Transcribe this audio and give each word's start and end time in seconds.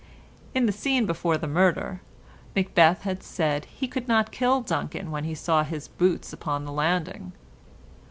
In 0.55 0.65
the 0.65 0.71
scene 0.71 1.05
before 1.05 1.37
the 1.37 1.45
murder, 1.47 2.01
Macbeth 2.55 3.03
had 3.03 3.21
said 3.21 3.65
he 3.65 3.87
could 3.87 4.07
not 4.07 4.31
kill 4.31 4.61
Duncan 4.61 5.11
when 5.11 5.25
he 5.25 5.35
saw 5.35 5.63
his 5.63 5.89
boots 5.89 6.33
upon 6.33 6.65
the 6.65 6.71
landing. 6.71 7.33